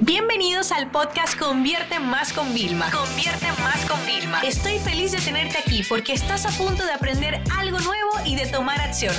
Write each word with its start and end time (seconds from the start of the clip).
Bienvenidos 0.00 0.72
al 0.72 0.90
podcast 0.90 1.38
Convierte 1.38 1.98
Más 1.98 2.34
con 2.34 2.52
Vilma. 2.52 2.90
Convierte 2.90 3.46
Más 3.62 3.82
con 3.86 3.98
Vilma. 4.04 4.40
Estoy 4.42 4.78
feliz 4.78 5.12
de 5.12 5.18
tenerte 5.18 5.56
aquí 5.56 5.82
porque 5.88 6.12
estás 6.12 6.44
a 6.44 6.50
punto 6.50 6.84
de 6.84 6.92
aprender 6.92 7.40
algo 7.56 7.78
nuevo 7.78 8.10
y 8.26 8.36
de 8.36 8.44
tomar 8.46 8.78
acción. 8.78 9.14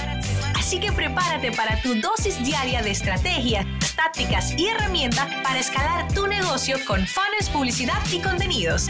Así 0.56 0.80
que 0.80 0.92
prepárate 0.92 1.52
para 1.52 1.82
tu 1.82 1.96
dosis 1.96 2.44
diaria 2.46 2.84
de 2.84 2.92
estrategias, 2.92 3.66
tácticas 3.96 4.54
y 4.56 4.68
herramientas 4.68 5.28
para 5.44 5.60
escalar 5.60 6.14
tu 6.14 6.28
negocio 6.28 6.78
con 6.86 7.08
fans, 7.08 7.50
publicidad 7.52 7.98
y 8.14 8.20
contenidos. 8.20 8.86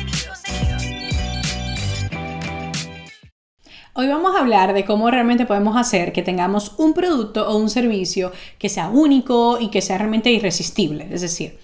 Hoy 3.94 4.08
vamos 4.10 4.36
a 4.36 4.42
hablar 4.42 4.74
de 4.74 4.84
cómo 4.84 5.10
realmente 5.10 5.46
podemos 5.46 5.78
hacer 5.78 6.12
que 6.12 6.22
tengamos 6.22 6.74
un 6.78 6.94
producto 6.94 7.50
o 7.50 7.58
un 7.58 7.70
servicio 7.70 8.34
que 8.60 8.68
sea 8.68 8.90
único 8.90 9.58
y 9.60 9.70
que 9.70 9.82
sea 9.82 9.98
realmente 9.98 10.30
irresistible. 10.30 11.08
Es 11.12 11.22
decir, 11.22 11.58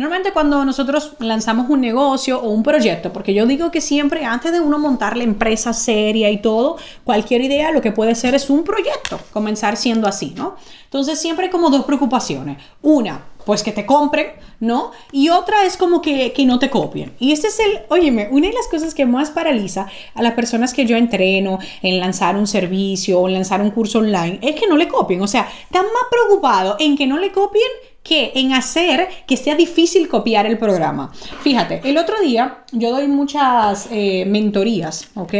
Normalmente 0.00 0.32
cuando 0.32 0.64
nosotros 0.64 1.12
lanzamos 1.18 1.68
un 1.68 1.82
negocio 1.82 2.40
o 2.40 2.48
un 2.48 2.62
proyecto, 2.62 3.12
porque 3.12 3.34
yo 3.34 3.44
digo 3.44 3.70
que 3.70 3.82
siempre 3.82 4.24
antes 4.24 4.50
de 4.50 4.58
uno 4.58 4.78
montar 4.78 5.14
la 5.14 5.24
empresa 5.24 5.74
seria 5.74 6.30
y 6.30 6.38
todo, 6.38 6.78
cualquier 7.04 7.42
idea 7.42 7.70
lo 7.70 7.82
que 7.82 7.92
puede 7.92 8.14
ser 8.14 8.34
es 8.34 8.48
un 8.48 8.64
proyecto, 8.64 9.20
comenzar 9.30 9.76
siendo 9.76 10.08
así, 10.08 10.32
¿no? 10.34 10.56
Entonces 10.84 11.20
siempre 11.20 11.44
hay 11.44 11.50
como 11.50 11.68
dos 11.68 11.84
preocupaciones. 11.84 12.56
Una, 12.80 13.26
pues 13.44 13.62
que 13.62 13.72
te 13.72 13.84
compren, 13.84 14.28
¿no? 14.58 14.92
Y 15.12 15.28
otra 15.28 15.66
es 15.66 15.76
como 15.76 16.00
que, 16.00 16.32
que 16.32 16.46
no 16.46 16.58
te 16.58 16.70
copien. 16.70 17.12
Y 17.18 17.32
este 17.32 17.48
es 17.48 17.60
el, 17.60 17.80
óyeme, 17.90 18.28
una 18.30 18.48
de 18.48 18.54
las 18.54 18.68
cosas 18.68 18.94
que 18.94 19.04
más 19.04 19.30
paraliza 19.30 19.86
a 20.14 20.22
las 20.22 20.32
personas 20.32 20.72
que 20.72 20.86
yo 20.86 20.96
entreno 20.96 21.58
en 21.82 22.00
lanzar 22.00 22.36
un 22.36 22.46
servicio 22.46 23.20
o 23.20 23.28
lanzar 23.28 23.60
un 23.60 23.70
curso 23.70 23.98
online 23.98 24.38
es 24.40 24.58
que 24.58 24.66
no 24.66 24.78
le 24.78 24.88
copien. 24.88 25.20
O 25.20 25.26
sea, 25.26 25.46
están 25.64 25.84
más 25.84 26.04
preocupados 26.10 26.76
en 26.78 26.96
que 26.96 27.06
no 27.06 27.18
le 27.18 27.32
copien 27.32 27.68
que 28.02 28.32
en 28.34 28.52
hacer 28.52 29.08
que 29.26 29.36
sea 29.36 29.54
difícil 29.54 30.08
copiar 30.08 30.46
el 30.46 30.58
programa. 30.58 31.12
Fíjate, 31.42 31.80
el 31.84 31.98
otro 31.98 32.20
día 32.20 32.64
yo 32.72 32.90
doy 32.90 33.08
muchas 33.08 33.88
eh, 33.90 34.24
mentorías, 34.26 35.10
¿ok? 35.14 35.34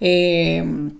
Eh, 0.00 0.90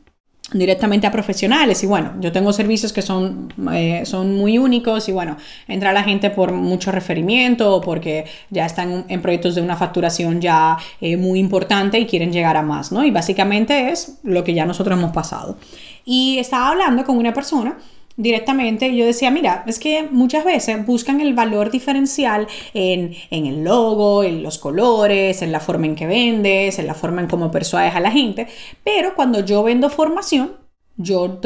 directamente 0.54 1.06
a 1.06 1.10
profesionales 1.10 1.82
y 1.82 1.86
bueno, 1.86 2.12
yo 2.20 2.30
tengo 2.30 2.52
servicios 2.52 2.92
que 2.92 3.00
son, 3.00 3.52
eh, 3.72 4.02
son 4.04 4.34
muy 4.34 4.58
únicos 4.58 5.08
y 5.08 5.12
bueno, 5.12 5.38
entra 5.66 5.94
la 5.94 6.02
gente 6.02 6.28
por 6.28 6.52
mucho 6.52 6.92
referimiento 6.92 7.74
o 7.74 7.80
porque 7.80 8.26
ya 8.50 8.66
están 8.66 9.06
en 9.08 9.22
proyectos 9.22 9.54
de 9.54 9.62
una 9.62 9.76
facturación 9.76 10.42
ya 10.42 10.76
muy 11.00 11.38
importante 11.38 11.98
y 11.98 12.06
quieren 12.06 12.32
llegar 12.32 12.58
a 12.58 12.62
más, 12.62 12.92
¿no? 12.92 13.02
Y 13.02 13.10
básicamente 13.10 13.90
es 13.90 14.18
lo 14.24 14.44
que 14.44 14.52
ya 14.52 14.66
nosotros 14.66 14.98
hemos 14.98 15.12
pasado. 15.12 15.56
Y 16.04 16.38
estaba 16.38 16.68
hablando 16.68 17.04
con 17.04 17.16
una 17.16 17.32
persona 17.32 17.78
directamente, 18.16 18.94
yo 18.94 19.06
decía, 19.06 19.30
mira, 19.30 19.64
es 19.66 19.78
que 19.78 20.08
muchas 20.10 20.44
veces 20.44 20.84
buscan 20.84 21.20
el 21.20 21.34
valor 21.34 21.70
diferencial 21.70 22.46
en, 22.74 23.14
el 23.30 23.64
logo, 23.64 24.24
en 24.24 24.42
los 24.42 24.58
colores, 24.58 25.42
en 25.42 25.52
la 25.52 25.60
forma 25.60 25.86
en 25.86 25.94
que 25.94 26.06
vendes, 26.06 26.78
en 26.78 26.86
la 26.86 26.94
forma 26.94 27.22
en 27.22 27.28
cómo 27.28 27.50
persuades 27.50 27.94
a 27.94 28.00
la 28.00 28.10
gente, 28.10 28.46
pero 28.84 29.14
cuando 29.14 29.44
yo 29.44 29.62
vendo 29.62 29.90
formación, 29.90 30.62
yo 30.98 31.40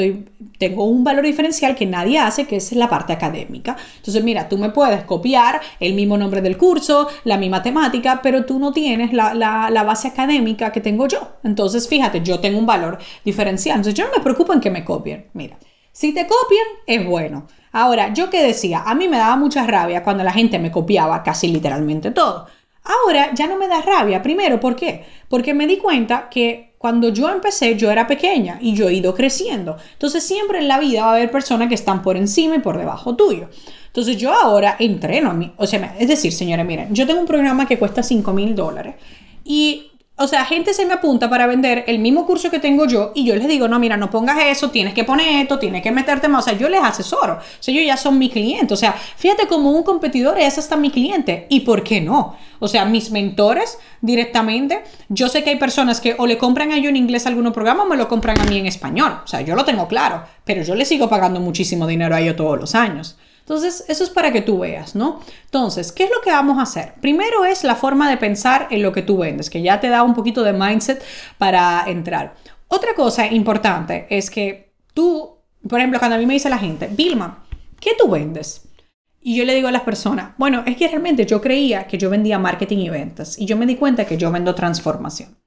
tengo 0.58 0.84
un 0.84 1.04
valor 1.04 1.24
diferencial 1.24 1.76
que 1.76 1.86
nadie 1.86 2.18
hace, 2.18 2.46
que 2.46 2.56
es 2.56 2.72
la 2.72 2.90
parte 2.90 3.12
académica. 3.12 3.76
Entonces, 3.98 4.22
mira, 4.24 4.48
tú 4.48 4.58
me 4.58 4.70
puedes 4.70 5.04
copiar 5.04 5.60
el 5.78 5.94
mismo 5.94 6.18
nombre 6.18 6.42
del 6.42 6.58
curso, 6.58 7.08
la 7.24 7.38
misma 7.38 7.62
temática, 7.62 8.20
pero 8.22 8.44
tú 8.44 8.58
no 8.58 8.72
tienes 8.72 9.12
la, 9.12 9.34
la 9.34 9.82
base 9.84 10.08
académica 10.08 10.72
que 10.72 10.80
tengo 10.80 11.06
yo. 11.06 11.36
Entonces, 11.44 11.88
fíjate, 11.88 12.22
yo 12.22 12.40
tengo 12.40 12.58
un 12.58 12.66
valor 12.66 12.98
diferencial. 13.24 13.76
Entonces, 13.76 13.94
yo 13.94 14.06
no 14.06 14.16
me 14.16 14.22
preocupo 14.22 14.52
en 14.52 14.60
que 14.60 14.70
me 14.70 14.84
copien. 14.84 15.26
Mira, 15.32 15.56
si 15.96 16.12
te 16.12 16.26
copian, 16.26 16.66
es 16.86 17.06
bueno. 17.06 17.46
Ahora, 17.72 18.12
yo 18.12 18.28
que 18.28 18.42
decía, 18.42 18.82
a 18.84 18.94
mí 18.94 19.08
me 19.08 19.16
daba 19.16 19.34
mucha 19.36 19.66
rabia 19.66 20.02
cuando 20.02 20.24
la 20.24 20.32
gente 20.32 20.58
me 20.58 20.70
copiaba 20.70 21.22
casi 21.22 21.48
literalmente 21.48 22.10
todo. 22.10 22.46
Ahora 22.84 23.32
ya 23.32 23.46
no 23.46 23.56
me 23.56 23.66
da 23.66 23.80
rabia. 23.80 24.20
Primero, 24.20 24.60
¿por 24.60 24.76
qué? 24.76 25.06
Porque 25.30 25.54
me 25.54 25.66
di 25.66 25.78
cuenta 25.78 26.28
que 26.28 26.74
cuando 26.76 27.08
yo 27.08 27.30
empecé 27.30 27.76
yo 27.76 27.90
era 27.90 28.06
pequeña 28.06 28.58
y 28.60 28.74
yo 28.74 28.90
he 28.90 28.92
ido 28.92 29.14
creciendo. 29.14 29.78
Entonces 29.94 30.22
siempre 30.22 30.58
en 30.58 30.68
la 30.68 30.78
vida 30.78 31.00
va 31.00 31.12
a 31.12 31.14
haber 31.14 31.30
personas 31.30 31.68
que 31.68 31.74
están 31.74 32.02
por 32.02 32.18
encima 32.18 32.56
y 32.56 32.58
por 32.58 32.76
debajo 32.76 33.16
tuyo. 33.16 33.48
Entonces 33.86 34.18
yo 34.18 34.34
ahora 34.34 34.76
entreno 34.78 35.30
a 35.30 35.34
mí. 35.34 35.54
O 35.56 35.66
sea, 35.66 35.96
es 35.98 36.08
decir, 36.08 36.30
señores, 36.30 36.66
miren, 36.66 36.94
yo 36.94 37.06
tengo 37.06 37.20
un 37.20 37.26
programa 37.26 37.66
que 37.66 37.78
cuesta 37.78 38.02
5 38.02 38.34
mil 38.34 38.54
dólares 38.54 38.96
y 39.44 39.92
o 40.18 40.26
sea, 40.26 40.46
gente 40.46 40.72
se 40.72 40.86
me 40.86 40.94
apunta 40.94 41.28
para 41.28 41.46
vender 41.46 41.84
el 41.88 41.98
mismo 41.98 42.24
curso 42.24 42.50
que 42.50 42.58
tengo 42.58 42.86
yo 42.86 43.12
y 43.14 43.26
yo 43.26 43.36
les 43.36 43.48
digo, 43.48 43.68
no, 43.68 43.78
mira, 43.78 43.98
no 43.98 44.10
pongas 44.10 44.38
eso, 44.44 44.70
tienes 44.70 44.94
que 44.94 45.04
poner 45.04 45.42
esto, 45.42 45.58
tienes 45.58 45.82
que 45.82 45.92
meterte 45.92 46.26
más. 46.26 46.44
O 46.44 46.48
sea, 46.48 46.58
yo 46.58 46.70
les 46.70 46.82
asesoro. 46.82 47.34
O 47.34 47.40
sea, 47.60 47.74
ellos 47.74 47.86
ya 47.86 47.98
son 47.98 48.18
mi 48.18 48.30
cliente. 48.30 48.72
O 48.72 48.78
sea, 48.78 48.92
fíjate 48.92 49.46
como 49.46 49.70
un 49.70 49.82
competidor 49.82 50.38
es 50.38 50.56
hasta 50.56 50.74
mi 50.76 50.90
cliente. 50.90 51.46
¿Y 51.50 51.60
por 51.60 51.82
qué 51.82 52.00
no? 52.00 52.34
O 52.60 52.68
sea, 52.68 52.86
mis 52.86 53.10
mentores 53.10 53.78
directamente, 54.00 54.82
yo 55.10 55.28
sé 55.28 55.44
que 55.44 55.50
hay 55.50 55.56
personas 55.56 56.00
que 56.00 56.14
o 56.16 56.26
le 56.26 56.38
compran 56.38 56.72
a 56.72 56.78
yo 56.78 56.88
en 56.88 56.96
inglés 56.96 57.26
algunos 57.26 57.52
programa 57.52 57.82
o 57.82 57.86
me 57.86 57.96
lo 57.96 58.08
compran 58.08 58.40
a 58.40 58.44
mí 58.44 58.56
en 58.56 58.64
español. 58.64 59.20
O 59.22 59.26
sea, 59.26 59.42
yo 59.42 59.54
lo 59.54 59.66
tengo 59.66 59.86
claro, 59.86 60.22
pero 60.46 60.62
yo 60.62 60.74
le 60.74 60.86
sigo 60.86 61.10
pagando 61.10 61.40
muchísimo 61.40 61.86
dinero 61.86 62.14
a 62.14 62.22
ellos 62.22 62.36
todos 62.36 62.58
los 62.58 62.74
años. 62.74 63.18
Entonces, 63.46 63.84
eso 63.86 64.02
es 64.02 64.10
para 64.10 64.32
que 64.32 64.42
tú 64.42 64.58
veas, 64.58 64.96
¿no? 64.96 65.20
Entonces, 65.44 65.92
¿qué 65.92 66.02
es 66.02 66.10
lo 66.10 66.20
que 66.20 66.30
vamos 66.30 66.58
a 66.58 66.62
hacer? 66.62 66.94
Primero 67.00 67.44
es 67.44 67.62
la 67.62 67.76
forma 67.76 68.10
de 68.10 68.16
pensar 68.16 68.66
en 68.70 68.82
lo 68.82 68.90
que 68.90 69.02
tú 69.02 69.18
vendes, 69.18 69.50
que 69.50 69.62
ya 69.62 69.78
te 69.78 69.88
da 69.88 70.02
un 70.02 70.14
poquito 70.14 70.42
de 70.42 70.52
mindset 70.52 71.00
para 71.38 71.84
entrar. 71.86 72.34
Otra 72.66 72.94
cosa 72.96 73.24
importante 73.28 74.08
es 74.10 74.30
que 74.30 74.72
tú, 74.94 75.36
por 75.68 75.78
ejemplo, 75.78 76.00
cuando 76.00 76.16
a 76.16 76.18
mí 76.18 76.26
me 76.26 76.34
dice 76.34 76.50
la 76.50 76.58
gente, 76.58 76.88
Vilma, 76.90 77.46
¿qué 77.78 77.92
tú 77.96 78.10
vendes? 78.10 78.62
Y 79.20 79.36
yo 79.36 79.44
le 79.44 79.54
digo 79.54 79.68
a 79.68 79.72
las 79.72 79.82
personas, 79.82 80.32
bueno, 80.38 80.64
es 80.66 80.76
que 80.76 80.88
realmente 80.88 81.24
yo 81.24 81.40
creía 81.40 81.86
que 81.86 81.98
yo 81.98 82.10
vendía 82.10 82.40
marketing 82.40 82.78
y 82.78 82.88
ventas 82.88 83.38
y 83.38 83.46
yo 83.46 83.56
me 83.56 83.66
di 83.66 83.76
cuenta 83.76 84.06
que 84.06 84.16
yo 84.16 84.32
vendo 84.32 84.56
transformación. 84.56 85.38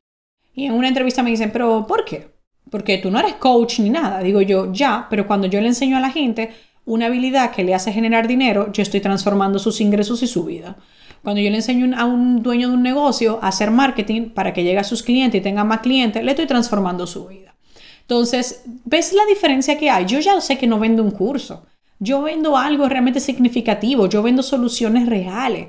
Y 0.54 0.68
en 0.68 0.72
una 0.72 0.88
entrevista 0.88 1.22
me 1.22 1.32
dicen, 1.32 1.52
pero 1.52 1.86
¿por 1.86 2.06
qué? 2.06 2.32
Porque 2.72 2.98
tú 3.00 3.12
no 3.12 3.20
eres 3.20 3.34
coach 3.34 3.80
ni 3.80 3.90
nada. 3.90 4.20
Digo 4.20 4.42
yo, 4.42 4.72
ya, 4.72 5.08
pero 5.10 5.28
cuando 5.28 5.48
yo 5.48 5.60
le 5.60 5.68
enseño 5.68 5.98
a 5.98 6.02
la 6.02 6.12
gente 6.12 6.69
una 6.90 7.06
habilidad 7.06 7.52
que 7.52 7.64
le 7.64 7.76
hace 7.76 7.94
generar 7.94 8.28
dinero, 8.28 8.72
yo 8.74 8.82
estoy 8.82 9.00
transformando 9.00 9.60
sus 9.60 9.80
ingresos 9.80 10.24
y 10.24 10.28
su 10.28 10.44
vida. 10.44 10.76
Cuando 11.24 11.40
yo 11.40 11.50
le 11.52 11.58
enseño 11.58 11.96
a 11.96 12.06
un 12.06 12.42
dueño 12.42 12.70
de 12.70 12.74
un 12.74 12.82
negocio 12.82 13.38
a 13.44 13.50
hacer 13.50 13.70
marketing 13.70 14.32
para 14.32 14.54
que 14.54 14.64
llegue 14.64 14.80
a 14.80 14.84
sus 14.84 15.04
clientes 15.04 15.40
y 15.40 15.44
tenga 15.44 15.64
más 15.64 15.82
clientes, 15.82 16.24
le 16.24 16.32
estoy 16.32 16.48
transformando 16.48 17.06
su 17.06 17.28
vida. 17.28 17.54
Entonces, 18.02 18.64
¿ves 18.86 19.14
la 19.14 19.24
diferencia 19.28 19.78
que 19.78 19.92
hay? 19.92 20.08
Yo 20.08 20.20
ya 20.20 20.42
sé 20.42 20.58
que 20.58 20.66
no 20.66 20.80
vendo 20.80 21.04
un 21.04 21.12
curso. 21.12 21.64
Yo 22.00 22.24
vendo 22.24 22.58
algo 22.58 22.90
realmente 22.90 23.20
significativo. 23.20 24.10
Yo 24.10 24.24
vendo 24.24 24.42
soluciones 24.42 25.08
reales. 25.08 25.68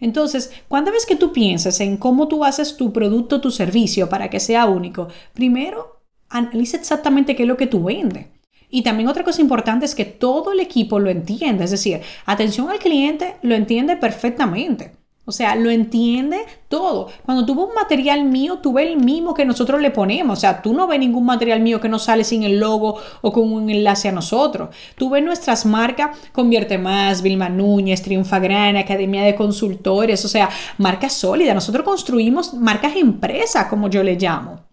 Entonces, 0.00 0.52
cuando 0.68 0.90
ves 0.90 1.04
que 1.04 1.16
tú 1.16 1.34
piensas 1.34 1.80
en 1.80 1.98
cómo 1.98 2.28
tú 2.28 2.44
haces 2.44 2.78
tu 2.78 2.94
producto, 2.94 3.42
tu 3.42 3.50
servicio 3.50 4.08
para 4.08 4.30
que 4.30 4.40
sea 4.40 4.64
único, 4.64 5.08
primero 5.34 6.00
analiza 6.30 6.78
exactamente 6.78 7.36
qué 7.36 7.42
es 7.42 7.48
lo 7.48 7.58
que 7.58 7.66
tú 7.66 7.84
vendes. 7.84 8.26
Y 8.74 8.82
también 8.82 9.08
otra 9.08 9.22
cosa 9.22 9.42
importante 9.42 9.84
es 9.84 9.94
que 9.94 10.06
todo 10.06 10.50
el 10.50 10.58
equipo 10.58 10.98
lo 10.98 11.10
entiende, 11.10 11.64
es 11.64 11.70
decir, 11.70 12.00
atención 12.24 12.70
al 12.70 12.78
cliente 12.78 13.36
lo 13.42 13.54
entiende 13.54 13.96
perfectamente. 13.96 14.92
O 15.24 15.30
sea, 15.30 15.54
lo 15.54 15.70
entiende 15.70 16.38
todo. 16.68 17.08
Cuando 17.24 17.54
ves 17.54 17.64
un 17.68 17.74
material 17.74 18.24
mío, 18.24 18.58
tú 18.60 18.72
ves 18.72 18.88
el 18.88 18.96
mismo 18.96 19.34
que 19.34 19.44
nosotros 19.44 19.80
le 19.80 19.92
ponemos. 19.92 20.38
O 20.38 20.40
sea, 20.40 20.62
tú 20.62 20.72
no 20.72 20.88
ves 20.88 20.98
ningún 20.98 21.24
material 21.24 21.60
mío 21.60 21.80
que 21.80 21.88
no 21.88 22.00
sale 22.00 22.24
sin 22.24 22.42
el 22.42 22.58
logo 22.58 22.96
o 23.20 23.32
con 23.32 23.52
un 23.52 23.70
enlace 23.70 24.08
a 24.08 24.12
nosotros. 24.12 24.74
Tú 24.96 25.10
ves 25.10 25.22
nuestras 25.22 25.64
marcas, 25.64 26.18
Convierte 26.32 26.76
Más, 26.76 27.22
Vilma 27.22 27.48
Núñez, 27.48 28.02
Triunfa 28.02 28.40
Gran, 28.40 28.76
Academia 28.76 29.22
de 29.22 29.36
Consultores, 29.36 30.24
o 30.24 30.28
sea, 30.28 30.48
marcas 30.78 31.12
sólidas. 31.12 31.54
Nosotros 31.54 31.84
construimos 31.84 32.54
marcas 32.54 32.96
empresa, 32.96 33.68
como 33.68 33.88
yo 33.88 34.02
le 34.02 34.16
llamo. 34.16 34.64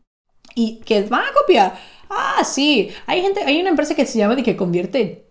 ¿Y 0.56 0.78
que 0.78 1.04
van 1.04 1.26
a 1.26 1.34
copiar? 1.34 1.74
Ah, 2.10 2.44
sí. 2.44 2.90
Hay 3.06 3.22
gente, 3.22 3.42
hay 3.44 3.60
una 3.60 3.70
empresa 3.70 3.96
que 3.96 4.06
se 4.06 4.18
llama 4.18 4.36
de 4.36 4.44
que 4.44 4.58
convierte 4.58 5.30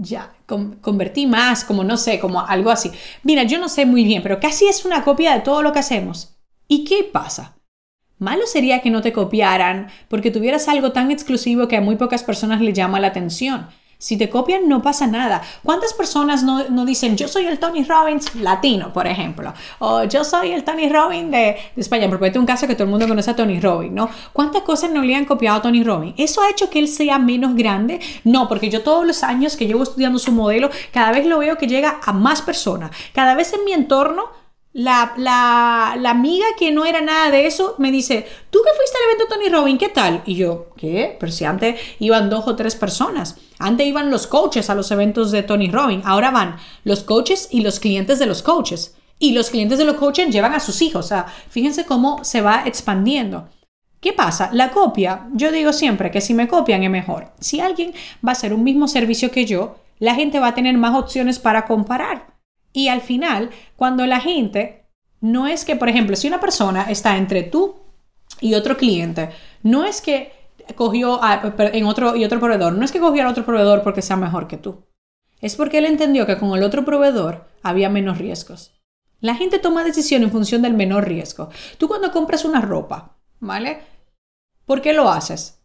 ya, 0.00 0.32
convertí 0.46 1.26
más, 1.26 1.64
como 1.64 1.84
no 1.84 1.96
sé, 1.96 2.18
como 2.18 2.40
algo 2.40 2.70
así. 2.70 2.90
Mira, 3.22 3.42
yo 3.42 3.58
no 3.58 3.68
sé 3.68 3.84
muy 3.84 4.04
bien, 4.04 4.22
pero 4.22 4.40
casi 4.40 4.66
es 4.66 4.84
una 4.84 5.04
copia 5.04 5.34
de 5.34 5.40
todo 5.40 5.62
lo 5.62 5.72
que 5.72 5.80
hacemos. 5.80 6.36
¿Y 6.68 6.84
qué 6.84 7.04
pasa? 7.04 7.56
Malo 8.18 8.46
sería 8.46 8.80
que 8.80 8.90
no 8.90 9.02
te 9.02 9.12
copiaran 9.12 9.88
porque 10.08 10.30
tuvieras 10.30 10.68
algo 10.68 10.92
tan 10.92 11.10
exclusivo 11.10 11.68
que 11.68 11.76
a 11.76 11.80
muy 11.80 11.96
pocas 11.96 12.22
personas 12.22 12.60
le 12.60 12.72
llama 12.72 13.00
la 13.00 13.08
atención. 13.08 13.68
Si 14.00 14.16
te 14.16 14.30
copian, 14.30 14.66
no 14.66 14.80
pasa 14.80 15.06
nada. 15.06 15.42
¿Cuántas 15.62 15.92
personas 15.92 16.42
no, 16.42 16.86
dicen, 16.86 17.18
yo 17.18 17.28
soy 17.28 17.44
el 17.44 17.58
Tony 17.58 17.84
Robbins 17.84 18.34
latino, 18.34 18.94
por 18.94 19.06
ejemplo? 19.06 19.52
O 19.78 20.04
yo 20.04 20.24
soy 20.24 20.52
el 20.52 20.64
Tony 20.64 20.88
Robbins 20.88 21.30
de, 21.30 21.56
España, 21.76 22.08
porque 22.08 22.28
este 22.28 22.38
es 22.38 22.40
un 22.40 22.46
caso 22.46 22.66
que 22.66 22.72
todo 22.72 22.84
el 22.84 22.90
mundo 22.90 23.06
conoce 23.06 23.30
a 23.30 23.36
Tony 23.36 23.60
Robbins, 23.60 23.92
¿no? 23.92 24.08
¿Cuántas 24.32 24.62
cosas 24.62 24.90
no 24.90 25.02
le 25.02 25.14
han 25.14 25.26
copiado 25.26 25.58
a 25.58 25.62
Tony 25.62 25.84
Robbins? 25.84 26.14
¿Eso 26.16 26.40
ha 26.42 26.48
hecho 26.48 26.70
que 26.70 26.78
él 26.78 26.88
sea 26.88 27.18
menos 27.18 27.54
grande? 27.54 28.00
No, 28.24 28.48
porque 28.48 28.70
yo 28.70 28.82
todos 28.82 29.06
los 29.06 29.22
años 29.22 29.54
que 29.54 29.66
llevo 29.66 29.82
estudiando 29.82 30.18
su 30.18 30.32
modelo, 30.32 30.70
cada 30.94 31.12
vez 31.12 31.26
lo 31.26 31.38
veo 31.40 31.58
que 31.58 31.66
llega 31.66 32.00
a 32.02 32.14
más 32.14 32.40
personas. 32.40 32.92
Cada 33.12 33.34
vez 33.34 33.52
en 33.52 33.66
mi 33.66 33.74
entorno 33.74 34.39
la, 34.72 35.14
la, 35.16 35.96
la, 35.98 36.10
amiga 36.10 36.46
que 36.56 36.70
no 36.70 36.84
era 36.84 37.00
nada 37.00 37.30
de 37.30 37.46
eso 37.46 37.74
me 37.78 37.90
dice, 37.90 38.26
tú 38.50 38.60
que 38.62 38.76
fuiste 38.76 38.96
al 38.98 39.10
evento 39.10 39.34
Tony 39.34 39.48
Robbins, 39.48 39.78
¿qué 39.80 39.88
tal? 39.88 40.22
Y 40.26 40.36
yo, 40.36 40.68
¿qué? 40.76 41.16
Pero 41.18 41.32
si 41.32 41.44
antes 41.44 41.80
iban 41.98 42.30
dos 42.30 42.46
o 42.46 42.54
tres 42.54 42.76
personas. 42.76 43.36
Antes 43.58 43.86
iban 43.86 44.10
los 44.10 44.26
coaches 44.26 44.70
a 44.70 44.74
los 44.74 44.90
eventos 44.90 45.32
de 45.32 45.42
Tony 45.42 45.70
Robbins. 45.70 46.04
Ahora 46.06 46.30
van 46.30 46.56
los 46.84 47.02
coaches 47.02 47.48
y 47.50 47.62
los 47.62 47.80
clientes 47.80 48.18
de 48.18 48.26
los 48.26 48.42
coaches. 48.42 48.96
Y 49.18 49.32
los 49.32 49.50
clientes 49.50 49.78
de 49.78 49.84
los 49.84 49.96
coaches 49.96 50.30
llevan 50.30 50.54
a 50.54 50.60
sus 50.60 50.80
hijos. 50.80 51.04
O 51.04 51.08
sea, 51.08 51.26
fíjense 51.50 51.84
cómo 51.84 52.24
se 52.24 52.40
va 52.40 52.62
expandiendo. 52.64 53.48
¿Qué 54.00 54.14
pasa? 54.14 54.48
La 54.54 54.70
copia, 54.70 55.28
yo 55.34 55.52
digo 55.52 55.74
siempre 55.74 56.10
que 56.10 56.22
si 56.22 56.32
me 56.32 56.48
copian 56.48 56.82
es 56.82 56.90
mejor. 56.90 57.32
Si 57.38 57.60
alguien 57.60 57.92
va 58.26 58.30
a 58.30 58.32
hacer 58.32 58.54
un 58.54 58.64
mismo 58.64 58.88
servicio 58.88 59.30
que 59.30 59.44
yo, 59.44 59.76
la 59.98 60.14
gente 60.14 60.40
va 60.40 60.48
a 60.48 60.54
tener 60.54 60.78
más 60.78 60.94
opciones 60.94 61.38
para 61.38 61.66
comparar. 61.66 62.39
Y 62.72 62.88
al 62.88 63.00
final, 63.00 63.50
cuando 63.76 64.06
la 64.06 64.20
gente, 64.20 64.86
no 65.20 65.46
es 65.46 65.64
que, 65.64 65.76
por 65.76 65.88
ejemplo, 65.88 66.16
si 66.16 66.28
una 66.28 66.40
persona 66.40 66.90
está 66.90 67.16
entre 67.16 67.42
tú 67.42 67.76
y 68.40 68.54
otro 68.54 68.76
cliente, 68.76 69.30
no 69.62 69.84
es 69.84 70.00
que 70.00 70.32
cogió 70.76 71.20
en 71.58 71.84
otro 71.84 72.16
y 72.16 72.24
otro 72.24 72.40
proveedor, 72.40 72.72
no 72.72 72.84
es 72.84 72.92
que 72.92 73.00
cogió 73.00 73.22
al 73.22 73.28
otro 73.28 73.44
proveedor 73.44 73.82
porque 73.82 74.02
sea 74.02 74.16
mejor 74.16 74.46
que 74.46 74.56
tú. 74.56 74.84
Es 75.40 75.56
porque 75.56 75.78
él 75.78 75.86
entendió 75.86 76.26
que 76.26 76.38
con 76.38 76.56
el 76.56 76.62
otro 76.62 76.84
proveedor 76.84 77.46
había 77.62 77.88
menos 77.88 78.18
riesgos. 78.18 78.72
La 79.20 79.34
gente 79.34 79.58
toma 79.58 79.84
decisión 79.84 80.22
en 80.22 80.30
función 80.30 80.62
del 80.62 80.74
menor 80.74 81.06
riesgo. 81.06 81.50
Tú 81.78 81.88
cuando 81.88 82.10
compras 82.12 82.44
una 82.44 82.60
ropa, 82.60 83.16
¿vale? 83.38 83.80
¿Por 84.64 84.80
qué 84.80 84.92
lo 84.92 85.10
haces? 85.10 85.59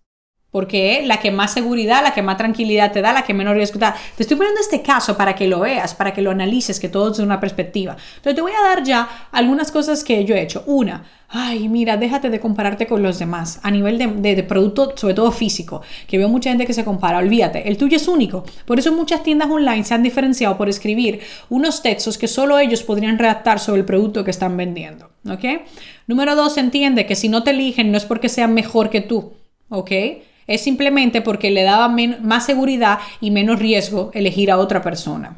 Porque 0.56 1.00
es 1.00 1.06
la 1.06 1.19
que 1.19 1.31
más 1.31 1.52
seguridad, 1.52 2.02
la 2.02 2.13
que 2.13 2.22
más 2.22 2.38
tranquilidad 2.38 2.94
te 2.94 3.02
da, 3.02 3.12
la 3.12 3.24
que 3.25 3.34
menos 3.34 3.56
riesgo 3.56 3.78
te 3.78 3.84
da. 3.88 3.96
Te 4.16 4.24
estoy 4.24 4.38
poniendo 4.38 4.62
este 4.62 4.81
caso 4.81 5.18
para 5.18 5.36
que 5.36 5.50
lo 5.50 5.60
veas, 5.60 5.94
para 5.94 6.13
que 6.13 6.22
lo 6.22 6.31
analices, 6.31 6.80
que 6.80 6.88
todo 6.88 7.12
es 7.12 7.19
una 7.19 7.42
perspectiva. 7.42 7.98
Entonces 8.16 8.36
te 8.36 8.42
voy 8.42 8.54
a 8.54 8.69
dar 8.69 8.81
ya 8.81 9.28
algunas 9.34 9.69
cosas 9.69 10.02
que 10.02 10.24
yo 10.24 10.34
he 10.34 10.42
hecho. 10.42 10.63
Una, 10.66 11.04
ay, 11.28 11.68
mira, 11.68 11.98
déjate 11.98 12.30
de 12.30 12.40
compararte 12.40 12.88
con 12.88 13.04
los 13.04 13.19
demás 13.19 13.60
a 13.63 13.69
nivel 13.69 13.98
de, 13.98 14.07
de, 14.07 14.44
producto, 14.44 14.94
sobre 14.96 15.13
todo 15.13 15.30
físico, 15.34 15.81
que 16.07 16.18
veo 16.18 16.30
mucha 16.30 16.52
gente 16.52 16.66
que 16.66 16.72
se 16.72 16.86
compara. 16.86 17.18
Olvídate, 17.18 17.68
el 17.68 17.75
tuyo 17.75 17.98
es 17.98 18.08
único. 18.08 18.46
Por 18.66 18.80
eso 18.80 18.94
muchas 18.94 19.24
tiendas 19.24 19.50
online 19.50 19.84
se 19.84 19.94
han 19.94 20.04
diferenciado 20.04 20.56
por 20.56 20.69
escribir 20.69 21.19
unos 21.50 21.81
textos 21.81 22.18
que 22.18 22.30
solo 22.30 22.60
ellos 22.60 22.81
podrían 22.81 23.19
redactar 23.19 23.60
sobre 23.60 23.81
el 23.81 23.86
producto 23.86 24.24
que 24.24 24.31
están 24.31 24.56
vendiendo. 24.56 25.10
¿Ok? 25.30 25.44
Número 26.08 26.34
dos, 26.34 26.56
entiende 26.56 27.06
que 27.06 27.18
si 27.18 27.28
no 27.28 27.44
te 27.44 27.51
eligen 27.51 27.92
no 27.92 27.98
es 27.98 28.06
porque 28.06 28.30
sean 28.30 28.54
mejor 28.54 28.90
que 28.90 29.01
tú. 29.01 29.34
¿Ok? 29.68 29.92
Es 30.48 30.62
simplemente 30.62 31.22
porque 31.22 31.52
le 31.52 31.64
daba 31.64 31.88
más 31.88 32.46
seguridad 32.46 33.00
y 33.22 33.32
menos 33.32 33.60
riesgo 33.60 34.12
elegir 34.14 34.52
a 34.52 34.58
otra 34.58 34.82
persona. 34.82 35.38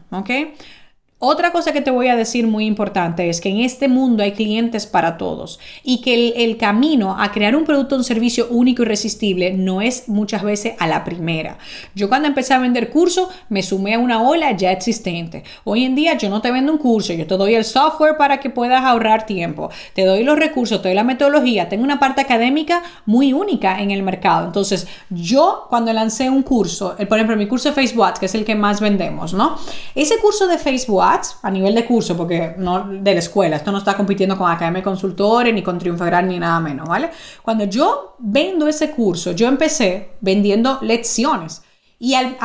Otra 1.19 1.51
cosa 1.51 1.73
que 1.73 1.81
te 1.81 1.89
voy 1.89 2.09
a 2.09 2.15
decir 2.15 2.45
muy 2.45 2.67
importante 2.67 3.27
es 3.27 3.41
que 3.41 3.49
en 3.49 3.61
este 3.61 3.87
mundo 3.87 4.21
hay 4.21 4.33
clientes 4.33 4.85
para 4.85 5.17
todos 5.17 5.59
y 5.83 6.01
que 6.01 6.43
el, 6.43 6.57
camino 6.57 7.19
a 7.19 7.31
crear 7.31 7.55
un 7.55 7.65
producto 7.65 7.95
o 7.95 7.97
un 7.97 8.03
servicio 8.03 8.45
único 8.51 8.83
y 8.83 8.85
irresistible 8.85 9.51
no 9.53 9.81
es 9.81 10.09
muchas 10.09 10.43
veces 10.43 10.75
a 10.77 10.85
la 10.85 11.03
primera. 11.03 11.57
Yo 11.95 12.07
cuando 12.07 12.27
empecé 12.27 12.53
a 12.53 12.59
vender 12.59 12.91
cursos 12.91 13.29
me 13.49 13.63
sumé 13.63 13.95
a 13.95 13.99
una 13.99 14.21
ola 14.21 14.51
ya 14.51 14.71
existente. 14.71 15.43
Hoy 15.63 15.85
en 15.85 15.95
día 15.95 16.15
yo 16.19 16.29
no 16.29 16.39
te 16.39 16.51
vendo 16.51 16.71
un 16.71 16.77
curso, 16.77 17.13
yo 17.13 17.25
te 17.25 17.35
doy 17.35 17.55
el 17.55 17.65
software 17.65 18.15
para 18.17 18.39
que 18.39 18.51
puedas 18.51 18.83
ahorrar 18.83 19.25
tiempo, 19.25 19.71
te 19.95 20.05
doy 20.05 20.23
los 20.23 20.37
recursos, 20.37 20.83
te 20.83 20.89
doy 20.89 20.95
la 20.95 21.03
metodología, 21.03 21.67
tengo 21.67 21.83
una 21.83 21.99
parte 21.99 22.21
académica 22.21 22.83
muy 23.07 23.33
única 23.33 23.81
en 23.81 23.89
el 23.89 24.03
mercado. 24.03 24.45
Entonces 24.45 24.87
yo 25.09 25.65
cuando 25.71 25.91
lancé 25.93 26.29
un 26.29 26.43
curso, 26.43 26.95
por 27.09 27.17
ejemplo 27.17 27.35
mi 27.37 27.47
curso 27.47 27.69
de 27.69 27.75
Facebook, 27.75 28.19
que 28.19 28.27
es 28.27 28.35
el 28.35 28.45
que 28.45 28.53
más 28.53 28.81
vendemos, 28.81 29.33
¿no? 29.33 29.57
Ese 29.95 30.19
curso 30.19 30.45
de 30.45 30.59
Facebook 30.59 31.06
a 31.41 31.51
nivel 31.51 31.75
de 31.75 31.85
curso, 31.85 32.15
porque 32.15 32.55
no 32.57 32.87
de 32.87 33.13
la 33.13 33.19
escuela, 33.19 33.55
esto 33.55 33.71
no 33.71 33.77
está 33.77 33.95
compitiendo 33.95 34.37
con 34.37 34.49
Academia 34.49 34.83
Consultores 34.83 35.53
ni 35.53 35.63
con 35.63 35.79
Triunfagran 35.79 36.27
ni 36.27 36.39
nada 36.39 36.59
menos, 36.59 36.87
¿vale? 36.87 37.09
Cuando 37.41 37.65
yo 37.65 38.15
vendo 38.19 38.67
ese 38.67 38.91
curso, 38.91 39.31
yo 39.31 39.47
empecé 39.47 40.09
vendiendo 40.21 40.79
lecciones. 40.81 41.61
Y 41.99 42.13
al, 42.13 42.37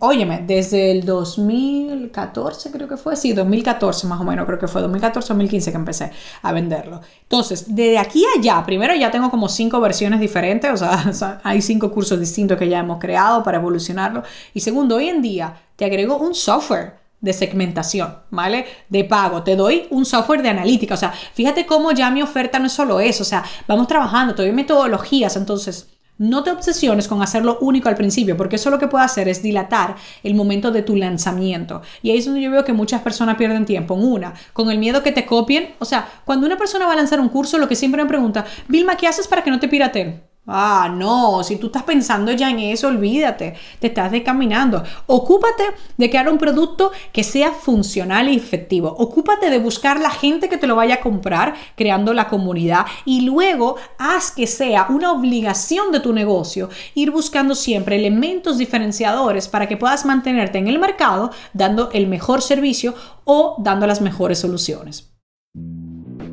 óyeme, 0.00 0.44
desde 0.46 0.90
el 0.90 1.06
2014 1.06 2.70
creo 2.70 2.86
que 2.86 2.98
fue, 2.98 3.16
sí, 3.16 3.32
2014 3.32 4.06
más 4.06 4.20
o 4.20 4.24
menos, 4.24 4.44
creo 4.44 4.58
que 4.58 4.68
fue 4.68 4.82
2014-2015 4.82 5.70
que 5.70 5.76
empecé 5.76 6.10
a 6.42 6.52
venderlo. 6.52 7.00
Entonces, 7.22 7.74
desde 7.74 7.96
aquí 7.96 8.22
allá, 8.36 8.62
primero 8.66 8.94
ya 8.94 9.10
tengo 9.10 9.30
como 9.30 9.48
cinco 9.48 9.80
versiones 9.80 10.20
diferentes, 10.20 10.70
o 10.70 10.76
sea, 10.76 11.40
hay 11.42 11.62
cinco 11.62 11.90
cursos 11.90 12.20
distintos 12.20 12.58
que 12.58 12.68
ya 12.68 12.80
hemos 12.80 12.98
creado 12.98 13.42
para 13.42 13.56
evolucionarlo. 13.56 14.22
Y 14.52 14.60
segundo, 14.60 14.96
hoy 14.96 15.08
en 15.08 15.22
día 15.22 15.54
te 15.76 15.86
agrego 15.86 16.18
un 16.18 16.34
software 16.34 16.98
de 17.20 17.32
segmentación, 17.32 18.16
¿vale? 18.30 18.66
De 18.88 19.04
pago. 19.04 19.42
Te 19.42 19.56
doy 19.56 19.86
un 19.90 20.04
software 20.04 20.42
de 20.42 20.50
analítica. 20.50 20.94
O 20.94 20.98
sea, 20.98 21.10
fíjate 21.10 21.66
cómo 21.66 21.92
ya 21.92 22.10
mi 22.10 22.22
oferta 22.22 22.58
no 22.58 22.66
es 22.66 22.72
solo 22.72 23.00
eso. 23.00 23.22
O 23.22 23.26
sea, 23.26 23.44
vamos 23.66 23.88
trabajando, 23.88 24.34
te 24.34 24.42
doy 24.42 24.52
metodologías. 24.52 25.36
Entonces, 25.36 25.88
no 26.18 26.42
te 26.42 26.50
obsesiones 26.50 27.06
con 27.06 27.22
hacerlo 27.22 27.58
único 27.60 27.88
al 27.88 27.94
principio, 27.94 28.36
porque 28.36 28.56
eso 28.56 28.70
lo 28.70 28.78
que 28.78 28.88
puede 28.88 29.04
hacer 29.04 29.28
es 29.28 29.40
dilatar 29.40 29.94
el 30.24 30.34
momento 30.34 30.72
de 30.72 30.82
tu 30.82 30.96
lanzamiento. 30.96 31.82
Y 32.02 32.10
ahí 32.10 32.18
es 32.18 32.26
donde 32.26 32.40
yo 32.40 32.50
veo 32.50 32.64
que 32.64 32.72
muchas 32.72 33.02
personas 33.02 33.36
pierden 33.36 33.64
tiempo. 33.64 33.94
Una, 33.94 34.34
con 34.52 34.70
el 34.70 34.78
miedo 34.78 35.02
que 35.02 35.12
te 35.12 35.26
copien. 35.26 35.74
O 35.78 35.84
sea, 35.84 36.08
cuando 36.24 36.46
una 36.46 36.56
persona 36.56 36.86
va 36.86 36.92
a 36.92 36.96
lanzar 36.96 37.20
un 37.20 37.28
curso, 37.28 37.58
lo 37.58 37.68
que 37.68 37.76
siempre 37.76 38.02
me 38.02 38.08
pregunta, 38.08 38.44
Vilma, 38.66 38.96
¿qué 38.96 39.06
haces 39.06 39.28
para 39.28 39.42
que 39.42 39.50
no 39.50 39.60
te 39.60 39.68
piraten? 39.68 40.27
Ah, 40.50 40.90
no, 40.90 41.44
si 41.44 41.56
tú 41.56 41.66
estás 41.66 41.82
pensando 41.82 42.32
ya 42.32 42.48
en 42.48 42.58
eso, 42.58 42.88
olvídate, 42.88 43.54
te 43.80 43.88
estás 43.88 44.10
descaminando. 44.10 44.82
Ocúpate 45.06 45.62
de 45.98 46.08
crear 46.08 46.26
un 46.30 46.38
producto 46.38 46.90
que 47.12 47.22
sea 47.22 47.52
funcional 47.52 48.30
y 48.30 48.36
efectivo. 48.36 48.88
Ocúpate 48.98 49.50
de 49.50 49.58
buscar 49.58 50.00
la 50.00 50.08
gente 50.08 50.48
que 50.48 50.56
te 50.56 50.66
lo 50.66 50.74
vaya 50.74 50.94
a 50.94 51.00
comprar, 51.00 51.54
creando 51.76 52.14
la 52.14 52.28
comunidad 52.28 52.86
y 53.04 53.20
luego 53.20 53.76
haz 53.98 54.30
que 54.30 54.46
sea 54.46 54.86
una 54.88 55.12
obligación 55.12 55.92
de 55.92 56.00
tu 56.00 56.14
negocio 56.14 56.70
ir 56.94 57.10
buscando 57.10 57.54
siempre 57.54 57.96
elementos 57.96 58.56
diferenciadores 58.56 59.48
para 59.48 59.68
que 59.68 59.76
puedas 59.76 60.06
mantenerte 60.06 60.56
en 60.56 60.68
el 60.68 60.78
mercado 60.78 61.30
dando 61.52 61.90
el 61.92 62.06
mejor 62.06 62.40
servicio 62.40 62.94
o 63.24 63.56
dando 63.58 63.86
las 63.86 64.00
mejores 64.00 64.38
soluciones. 64.38 65.12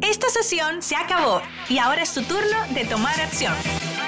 Esta 0.01 0.29
sesión 0.29 0.81
se 0.81 0.95
acabó 0.95 1.41
y 1.67 1.79
ahora 1.79 2.03
es 2.03 2.13
tu 2.13 2.21
turno 2.21 2.57
de 2.73 2.85
tomar 2.85 3.19
acción. 3.19 3.53